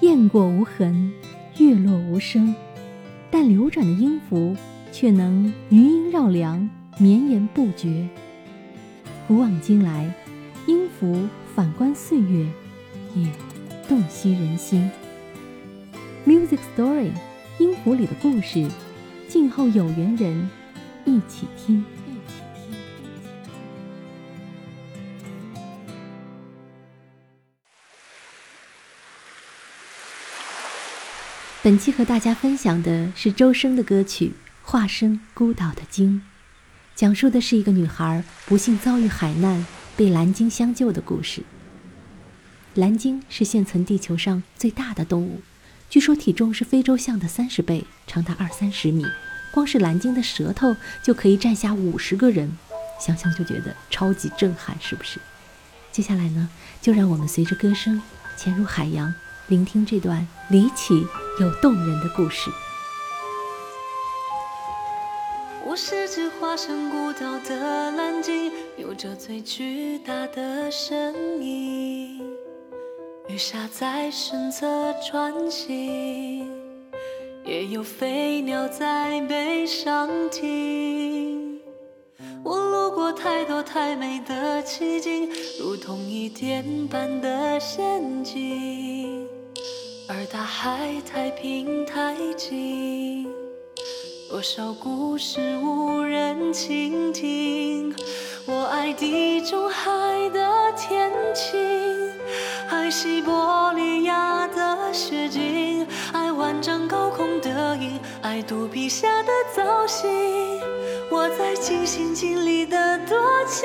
[0.00, 1.12] 雁过无痕，
[1.58, 2.54] 月落无声，
[3.30, 4.54] 但流转的音符
[4.92, 6.68] 却能余音绕梁，
[6.98, 8.06] 绵延不绝。
[9.26, 10.12] 古往今来，
[10.66, 12.46] 音符反观岁月，
[13.14, 13.26] 也
[13.88, 14.90] 洞悉人心。
[16.26, 17.10] Music Story，
[17.58, 18.66] 音符里的故事，
[19.28, 20.50] 静候有缘人
[21.04, 21.84] 一起听。
[31.64, 34.26] 本期和大家分享的是周深的歌曲
[34.70, 36.20] 《化身孤岛的鲸》，
[36.94, 39.64] 讲述的是一个女孩不幸遭遇海难，
[39.96, 41.42] 被蓝鲸相救的故事。
[42.74, 45.40] 蓝鲸是现存地球上最大的动物，
[45.88, 49.06] 据说体重是非洲象的三十倍，长达二三十米。
[49.50, 52.58] 光是蓝鲸的舌头就可以站下五十个人，
[53.00, 55.18] 想想就觉得超级震撼，是不是？
[55.90, 56.50] 接下来呢，
[56.82, 58.02] 就让我们随着歌声
[58.36, 59.14] 潜入海洋。
[59.48, 61.06] 聆听这段离奇
[61.40, 62.48] 有动人的故事。
[65.66, 72.22] 我是只化身孤岛的蓝鲸，有着最巨大的身影。
[73.26, 76.48] 鱼虾在身侧穿行，
[77.44, 81.60] 也有飞鸟在背上停。
[82.44, 89.23] 我路过太多太美的奇景，如同一电般的陷阱。
[90.06, 93.26] 而大海太平太静，
[94.28, 97.94] 多少故事无人倾听。
[98.44, 99.90] 我爱地中海
[100.28, 101.58] 的天晴，
[102.68, 110.06] 爱西伯利亚的雪景，爱万丈高空的鹰，爱肚皮下的造型。
[111.10, 113.64] 我在尽心尽力的多情，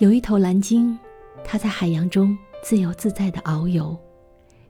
[0.00, 0.98] 有一头蓝鲸，
[1.44, 3.94] 它在海洋中自由自在的遨游，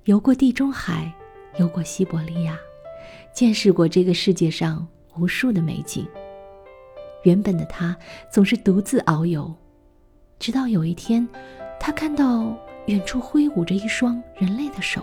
[0.06, 1.08] 游过地中海，
[1.56, 2.58] 游过西伯利亚，
[3.32, 4.84] 见识过这个世界上
[5.16, 6.04] 无数的美景。
[7.22, 7.96] 原本的它
[8.28, 9.54] 总是独自遨游，
[10.40, 11.26] 直到有一天，
[11.78, 12.52] 它看到。
[12.86, 15.02] 远处挥舞着一双人类的手，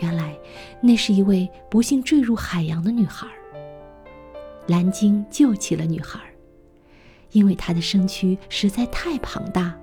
[0.00, 0.38] 原来
[0.80, 3.26] 那是一位不幸坠入海洋的女孩。
[4.68, 6.20] 蓝鲸救起了女孩，
[7.32, 9.74] 因为她的身躯实在太庞大，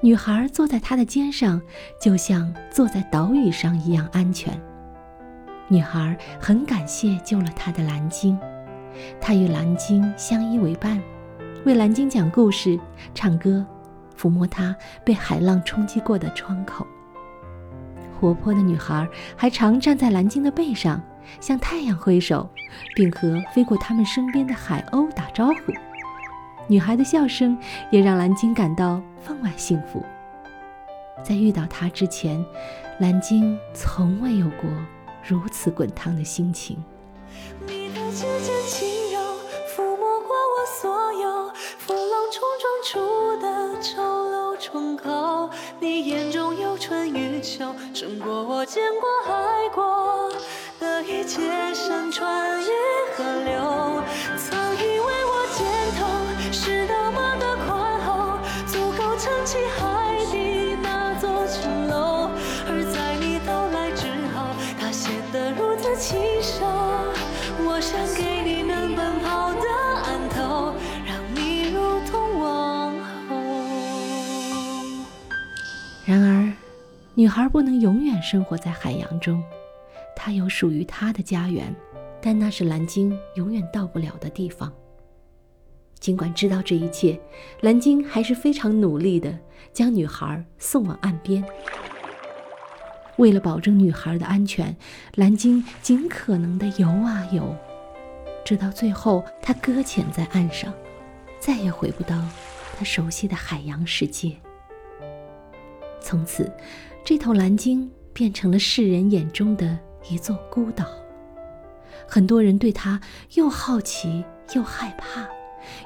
[0.00, 1.60] 女孩坐在她的肩上，
[2.00, 4.60] 就像坐在岛屿上一样安全。
[5.68, 8.38] 女孩很感谢救了她的蓝鲸，
[9.20, 11.02] 她与蓝鲸相依为伴，
[11.64, 12.78] 为蓝鲸讲故事、
[13.14, 13.64] 唱歌。
[14.16, 14.74] 抚摸它
[15.04, 16.86] 被海浪冲击过的窗口。
[18.18, 19.06] 活泼的女孩
[19.36, 21.02] 还常站在蓝鲸的背上，
[21.40, 22.48] 向太阳挥手，
[22.94, 25.72] 并和飞过他们身边的海鸥打招呼。
[26.66, 27.56] 女孩的笑声
[27.90, 30.04] 也让蓝鲸感到分外幸福。
[31.22, 32.44] 在遇到他之前，
[32.98, 34.68] 蓝鲸从未有过
[35.26, 36.82] 如此滚烫的心情。
[77.24, 79.42] 女孩不能永远生活在海洋中，
[80.14, 81.74] 她有属于她的家园，
[82.20, 84.70] 但那是蓝鲸永远到不了的地方。
[85.98, 87.18] 尽管知道这一切，
[87.62, 89.38] 蓝鲸还是非常努力地
[89.72, 91.42] 将女孩送往岸边。
[93.16, 94.76] 为了保证女孩的安全，
[95.14, 97.56] 蓝鲸尽可能地游啊游，
[98.44, 100.70] 直到最后，它搁浅在岸上，
[101.40, 102.22] 再也回不到
[102.76, 104.36] 它熟悉的海洋世界。
[106.02, 106.52] 从此，
[107.04, 109.78] 这头蓝鲸变成了世人眼中的
[110.08, 110.86] 一座孤岛。
[112.08, 112.98] 很多人对它
[113.34, 114.24] 又好奇
[114.54, 115.28] 又害怕，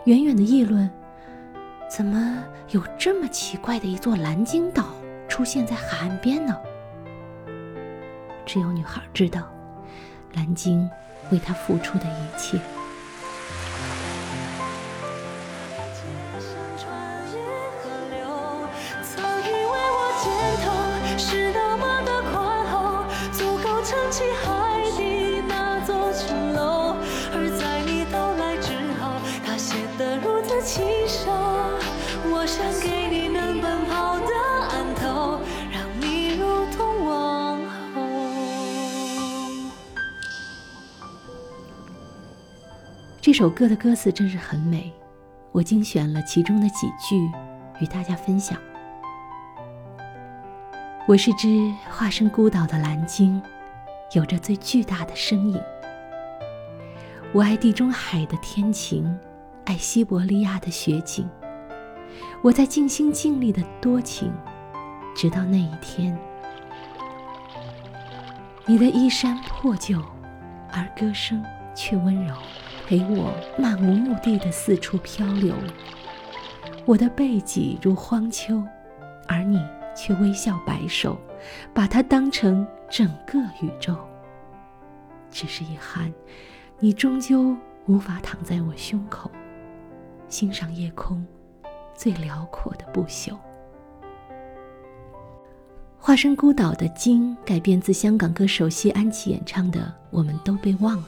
[0.05, 0.89] 远远的议论：
[1.91, 2.39] 怎么
[2.71, 4.95] 有这么奇怪的一座蓝鲸岛
[5.29, 6.57] 出现在海岸边呢？
[8.47, 9.43] 只有女孩知道，
[10.35, 10.89] 蓝鲸
[11.33, 12.61] 为她付出的一切。
[21.19, 26.95] 是那么的宽厚，足够撑起海底那座城楼。
[27.35, 31.33] 而在你到来之后，它显得如此清瘦。
[32.31, 34.33] 我想给你能奔跑的
[34.71, 35.41] 岸头，
[35.73, 37.59] 让你如同王
[37.93, 38.01] 后。
[43.21, 44.93] 这首歌的歌词真是很美。
[45.51, 47.29] 我精选了其中的几句，
[47.81, 48.57] 与大家分享。
[51.09, 53.43] 我是只化身孤岛的蓝鲸，
[54.13, 55.59] 有着最巨大的身影。
[57.33, 59.19] 我爱地中海的天晴，
[59.65, 61.27] 爱西伯利亚的雪景。
[62.43, 64.31] 我在尽心尽力的多情，
[65.17, 66.15] 直到那一天，
[68.67, 69.99] 你的衣衫破旧，
[70.71, 71.43] 而歌声
[71.75, 72.35] 却温柔。
[72.87, 75.55] 陪我漫无目的的四处漂流，
[76.85, 78.63] 我的背脊如荒丘，
[79.27, 79.59] 而你
[79.99, 81.19] 却微笑摆手，
[81.75, 83.97] 把它当成整个宇宙。
[85.29, 86.13] 只是遗憾，
[86.79, 87.57] 你终究
[87.87, 89.29] 无法躺在我胸口，
[90.29, 91.27] 欣赏夜空
[91.95, 93.37] 最辽阔的不朽。
[95.99, 99.81] 化身孤岛的鲸改编自香港歌手谢安琪演唱的
[100.11, 101.03] 《我们都被忘了》。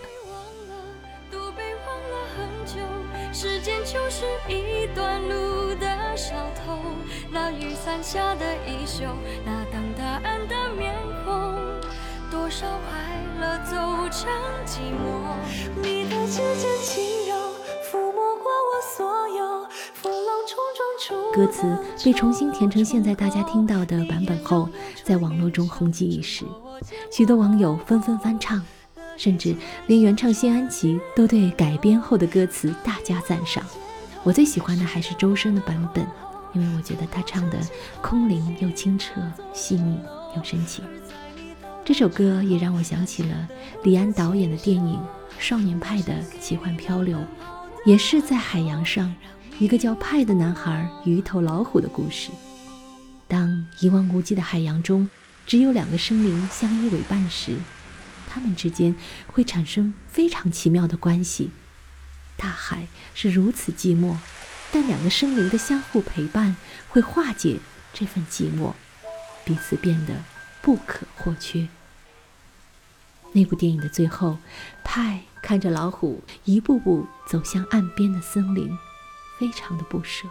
[7.60, 9.04] 雨伞下的衣袖，
[9.44, 11.54] 那等答案的面孔，
[12.30, 12.98] 多少快
[13.38, 13.76] 乐走
[14.10, 14.30] 成
[14.64, 15.36] 寂寞。
[15.82, 17.36] 你的指尖轻柔
[17.84, 21.32] 抚摸过我所有风浪冲撞出。
[21.32, 24.66] 歌词被重新填成现在大家听到的版本后，
[25.04, 26.46] 在网络中红极一时，
[27.12, 28.64] 许多网友纷纷翻唱。
[29.18, 29.54] 甚至
[29.86, 33.62] 连原唱谢安琪都对改编后的歌词大加赞赏。
[34.22, 36.06] 我最喜欢的还是周深的版本，
[36.52, 37.58] 因为我觉得他唱的
[38.02, 39.20] 空灵又清澈、
[39.52, 39.98] 细腻
[40.36, 40.84] 又深情。
[41.84, 43.48] 这首歌也让我想起了
[43.82, 44.94] 李安导演的电影
[45.38, 47.18] 《少年派的奇幻漂流》，
[47.84, 49.12] 也是在海洋上，
[49.58, 52.30] 一个叫派的男孩与一头老虎的故事。
[53.26, 55.08] 当一望无际的海洋中
[55.46, 57.56] 只有两个生灵相依为伴时，
[58.28, 58.94] 他们之间
[59.26, 61.50] 会产生非常奇妙的关系。
[62.36, 64.14] 大海是如此寂寞，
[64.72, 66.56] 但两个生灵的相互陪伴
[66.88, 67.58] 会化解
[67.92, 68.72] 这份寂寞，
[69.44, 70.14] 彼此变得
[70.62, 71.68] 不可或缺。
[73.32, 74.38] 那部电影的最后，
[74.84, 78.76] 派看着老虎一步步走向岸边的森林，
[79.38, 80.28] 非常的不舍。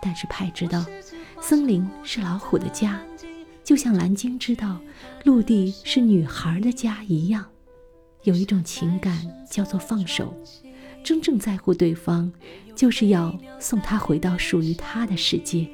[0.00, 0.84] 但是派知道，
[1.40, 3.00] 森林是老虎的家。
[3.64, 4.80] 就像蓝鲸知道
[5.24, 7.46] 陆地是女孩的家一样，
[8.24, 10.34] 有一种情感叫做放手。
[11.02, 12.30] 真正在乎对方，
[12.74, 15.68] 就是要送他回到属于他的世界。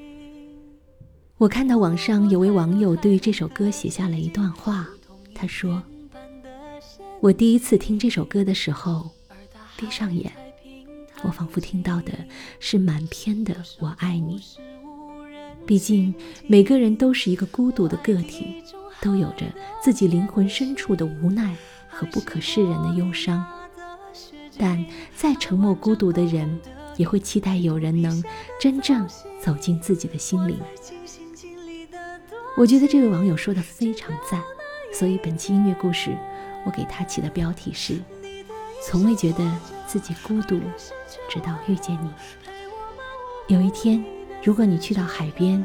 [1.37, 4.87] 我看到网上有位网友对于这首歌写下了一段话，
[5.35, 5.83] 他说
[7.21, 9.11] ：“我第一次听这首歌的时候，
[9.77, 10.33] 闭上眼，
[11.23, 12.13] 我仿佛听到的
[12.59, 14.41] 是满篇的‘我爱你’。”
[15.65, 16.15] 毕竟，
[16.47, 18.63] 每个人都是一个孤独的个体，
[19.03, 19.45] 都有着
[19.83, 21.55] 自己灵魂深处的无奈
[21.89, 23.47] 和不可释然的忧伤。
[24.59, 24.85] 但
[25.17, 26.61] 再沉默孤独的人，
[26.97, 28.23] 也会期待有人能
[28.61, 29.07] 真正
[29.41, 30.59] 走进自己的心灵。
[32.57, 34.43] 我觉得这位网友说的非常赞，
[34.93, 36.17] 所以本期音乐故事，
[36.67, 38.01] 我给他起的标题是：
[38.85, 39.51] 从未觉得
[39.87, 40.61] 自己孤独，
[41.31, 42.11] 直到遇见你。
[43.47, 44.05] 有一天。
[44.41, 45.63] 如果你去到海边，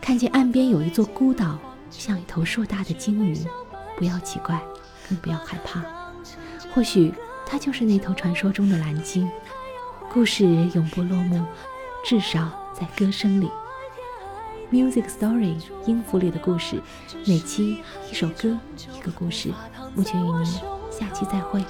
[0.00, 1.56] 看见岸边有一座孤岛，
[1.90, 3.38] 像一头硕大的鲸鱼，
[3.96, 4.60] 不要奇怪，
[5.08, 5.80] 更不要害怕。
[6.74, 7.14] 或许
[7.46, 9.30] 他就是那头传说中的蓝鲸。
[10.12, 11.44] 故事永不落幕，
[12.04, 13.48] 至少在歌声里。
[14.72, 16.82] Music Story 音符里的故事，
[17.26, 18.58] 每期一首歌，
[18.92, 19.50] 一个故事。
[19.94, 20.44] 目前与您
[20.90, 21.64] 下期再会。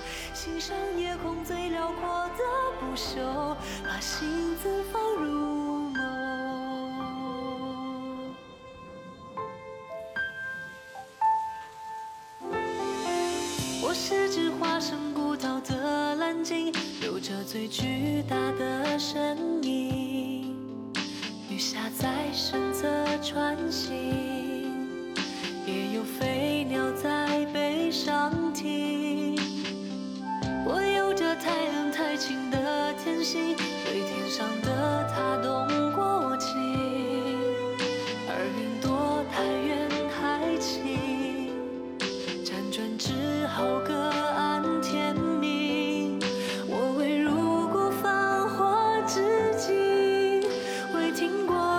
[13.99, 16.71] 是只化身孤岛的蓝鲸，
[17.03, 19.86] 有着最巨大的身影。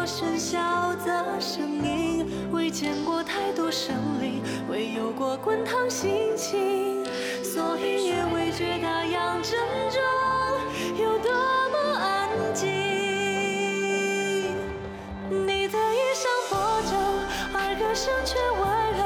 [0.08, 0.58] 喧嚣
[1.06, 7.04] 的声音，未见过太多生灵，未有过滚烫心情，
[7.44, 9.60] 所以也未觉大洋正
[9.92, 10.02] 中
[10.98, 12.70] 有多么安静。
[15.30, 16.58] 你的衣裳破
[16.90, 16.96] 旧，
[17.54, 18.64] 而歌声却温
[18.98, 19.04] 柔，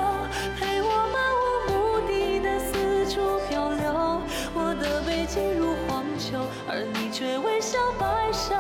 [0.60, 1.44] 陪我漫无
[1.74, 1.74] 目
[2.08, 2.72] 的的四
[3.12, 4.22] 处漂流。
[4.54, 6.38] 我的背脊如荒丘，
[6.70, 8.54] 而你却微笑摆首，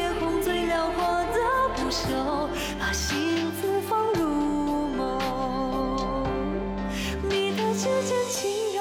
[0.00, 1.04] 夜空最辽阔
[1.34, 1.38] 的
[1.76, 4.24] 不朽，把幸福放入
[4.96, 5.20] 梦。
[7.28, 8.80] 你的指尖轻柔，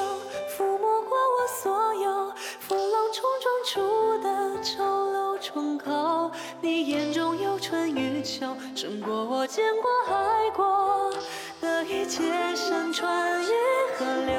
[0.55, 6.31] 抚摸过我所有风浪冲撞出的丑陋窗口。
[6.61, 11.11] 你眼中有春与秋，胜过我见过爱过
[11.59, 13.47] 的一切山川与
[13.97, 14.38] 河流。